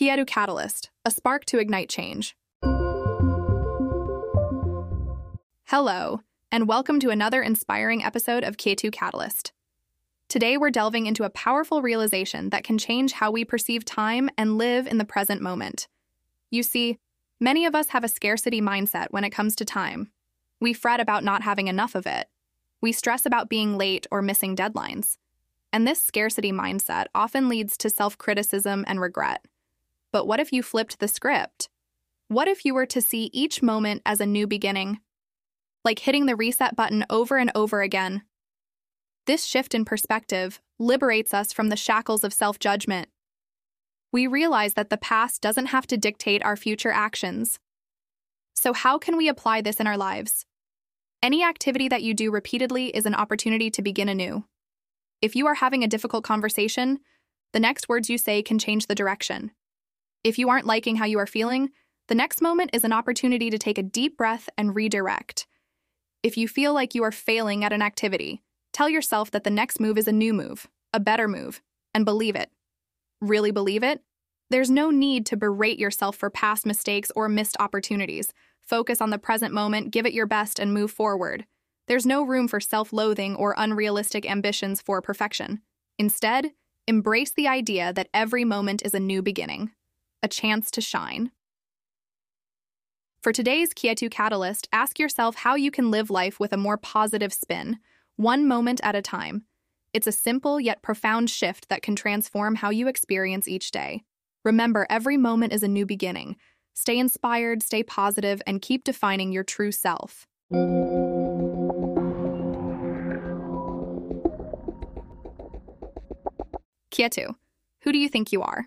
Kyetu 0.00 0.26
Catalyst, 0.26 0.88
a 1.04 1.10
spark 1.10 1.44
to 1.44 1.58
ignite 1.58 1.90
change. 1.90 2.34
Hello, 5.66 6.22
and 6.50 6.66
welcome 6.66 6.98
to 7.00 7.10
another 7.10 7.42
inspiring 7.42 8.02
episode 8.02 8.42
of 8.42 8.56
Kyetu 8.56 8.90
Catalyst. 8.90 9.52
Today, 10.30 10.56
we're 10.56 10.70
delving 10.70 11.04
into 11.04 11.24
a 11.24 11.28
powerful 11.28 11.82
realization 11.82 12.48
that 12.48 12.64
can 12.64 12.78
change 12.78 13.12
how 13.12 13.30
we 13.30 13.44
perceive 13.44 13.84
time 13.84 14.30
and 14.38 14.56
live 14.56 14.86
in 14.86 14.96
the 14.96 15.04
present 15.04 15.42
moment. 15.42 15.86
You 16.50 16.62
see, 16.62 16.96
many 17.38 17.66
of 17.66 17.74
us 17.74 17.88
have 17.88 18.02
a 18.02 18.08
scarcity 18.08 18.62
mindset 18.62 19.08
when 19.10 19.24
it 19.24 19.28
comes 19.28 19.54
to 19.56 19.66
time. 19.66 20.10
We 20.62 20.72
fret 20.72 21.00
about 21.00 21.24
not 21.24 21.42
having 21.42 21.68
enough 21.68 21.94
of 21.94 22.06
it. 22.06 22.26
We 22.80 22.92
stress 22.92 23.26
about 23.26 23.50
being 23.50 23.76
late 23.76 24.06
or 24.10 24.22
missing 24.22 24.56
deadlines. 24.56 25.18
And 25.74 25.86
this 25.86 26.00
scarcity 26.00 26.52
mindset 26.52 27.08
often 27.14 27.50
leads 27.50 27.76
to 27.76 27.90
self 27.90 28.16
criticism 28.16 28.86
and 28.88 28.98
regret. 28.98 29.44
But 30.12 30.26
what 30.26 30.40
if 30.40 30.52
you 30.52 30.62
flipped 30.62 30.98
the 30.98 31.08
script? 31.08 31.68
What 32.28 32.48
if 32.48 32.64
you 32.64 32.74
were 32.74 32.86
to 32.86 33.00
see 33.00 33.30
each 33.32 33.62
moment 33.62 34.02
as 34.04 34.20
a 34.20 34.26
new 34.26 34.46
beginning? 34.46 35.00
Like 35.84 36.00
hitting 36.00 36.26
the 36.26 36.36
reset 36.36 36.76
button 36.76 37.04
over 37.10 37.36
and 37.36 37.50
over 37.54 37.82
again. 37.82 38.22
This 39.26 39.44
shift 39.44 39.74
in 39.74 39.84
perspective 39.84 40.60
liberates 40.78 41.32
us 41.34 41.52
from 41.52 41.68
the 41.68 41.76
shackles 41.76 42.24
of 42.24 42.32
self 42.32 42.58
judgment. 42.58 43.08
We 44.12 44.26
realize 44.26 44.74
that 44.74 44.90
the 44.90 44.96
past 44.96 45.40
doesn't 45.40 45.66
have 45.66 45.86
to 45.88 45.96
dictate 45.96 46.44
our 46.44 46.56
future 46.56 46.90
actions. 46.90 47.58
So, 48.54 48.72
how 48.72 48.98
can 48.98 49.16
we 49.16 49.28
apply 49.28 49.60
this 49.60 49.78
in 49.78 49.86
our 49.86 49.96
lives? 49.96 50.46
Any 51.22 51.44
activity 51.44 51.88
that 51.88 52.02
you 52.02 52.14
do 52.14 52.30
repeatedly 52.30 52.88
is 52.88 53.06
an 53.06 53.14
opportunity 53.14 53.70
to 53.70 53.82
begin 53.82 54.08
anew. 54.08 54.44
If 55.22 55.36
you 55.36 55.46
are 55.46 55.54
having 55.54 55.84
a 55.84 55.88
difficult 55.88 56.24
conversation, 56.24 57.00
the 57.52 57.60
next 57.60 57.88
words 57.88 58.08
you 58.08 58.18
say 58.18 58.42
can 58.42 58.58
change 58.58 58.86
the 58.86 58.94
direction. 58.94 59.50
If 60.22 60.38
you 60.38 60.50
aren't 60.50 60.66
liking 60.66 60.96
how 60.96 61.06
you 61.06 61.18
are 61.18 61.26
feeling, 61.26 61.70
the 62.08 62.14
next 62.14 62.42
moment 62.42 62.70
is 62.72 62.84
an 62.84 62.92
opportunity 62.92 63.50
to 63.50 63.58
take 63.58 63.78
a 63.78 63.82
deep 63.82 64.16
breath 64.16 64.48
and 64.58 64.74
redirect. 64.74 65.46
If 66.22 66.36
you 66.36 66.46
feel 66.48 66.74
like 66.74 66.94
you 66.94 67.02
are 67.04 67.12
failing 67.12 67.64
at 67.64 67.72
an 67.72 67.80
activity, 67.80 68.42
tell 68.72 68.88
yourself 68.88 69.30
that 69.30 69.44
the 69.44 69.50
next 69.50 69.80
move 69.80 69.96
is 69.96 70.06
a 70.06 70.12
new 70.12 70.34
move, 70.34 70.68
a 70.92 71.00
better 71.00 71.26
move, 71.26 71.62
and 71.94 72.04
believe 72.04 72.36
it. 72.36 72.50
Really 73.22 73.50
believe 73.50 73.82
it? 73.82 74.02
There's 74.50 74.70
no 74.70 74.90
need 74.90 75.24
to 75.26 75.36
berate 75.36 75.78
yourself 75.78 76.16
for 76.16 76.28
past 76.28 76.66
mistakes 76.66 77.10
or 77.16 77.28
missed 77.28 77.56
opportunities. 77.58 78.32
Focus 78.60 79.00
on 79.00 79.10
the 79.10 79.18
present 79.18 79.54
moment, 79.54 79.90
give 79.90 80.04
it 80.04 80.12
your 80.12 80.26
best, 80.26 80.58
and 80.58 80.74
move 80.74 80.90
forward. 80.90 81.46
There's 81.86 82.06
no 82.06 82.22
room 82.22 82.48
for 82.48 82.60
self 82.60 82.92
loathing 82.92 83.36
or 83.36 83.54
unrealistic 83.56 84.28
ambitions 84.28 84.82
for 84.82 85.00
perfection. 85.00 85.62
Instead, 85.98 86.52
embrace 86.86 87.30
the 87.30 87.48
idea 87.48 87.92
that 87.92 88.08
every 88.12 88.44
moment 88.44 88.82
is 88.84 88.94
a 88.94 89.00
new 89.00 89.22
beginning, 89.22 89.70
a 90.22 90.28
chance 90.28 90.70
to 90.72 90.80
shine. 90.80 91.30
For 93.22 93.32
today's 93.32 93.74
Kyetu 93.74 94.10
Catalyst, 94.10 94.68
ask 94.72 94.98
yourself 94.98 95.36
how 95.36 95.54
you 95.54 95.70
can 95.70 95.90
live 95.90 96.08
life 96.08 96.40
with 96.40 96.52
a 96.54 96.56
more 96.56 96.78
positive 96.78 97.32
spin, 97.32 97.78
one 98.16 98.48
moment 98.48 98.80
at 98.82 98.94
a 98.94 99.02
time. 99.02 99.44
It's 99.92 100.06
a 100.06 100.12
simple 100.12 100.58
yet 100.58 100.82
profound 100.82 101.28
shift 101.28 101.68
that 101.68 101.82
can 101.82 101.96
transform 101.96 102.54
how 102.54 102.70
you 102.70 102.88
experience 102.88 103.46
each 103.46 103.72
day. 103.72 104.04
Remember, 104.44 104.86
every 104.88 105.18
moment 105.18 105.52
is 105.52 105.62
a 105.62 105.68
new 105.68 105.84
beginning. 105.84 106.36
Stay 106.72 106.98
inspired, 106.98 107.62
stay 107.62 107.82
positive, 107.82 108.40
and 108.46 108.62
keep 108.62 108.84
defining 108.84 109.32
your 109.32 109.44
true 109.44 109.72
self. 109.72 110.26
Kyetu, 116.90 117.34
who 117.82 117.92
do 117.92 117.98
you 117.98 118.08
think 118.08 118.32
you 118.32 118.40
are? 118.42 118.66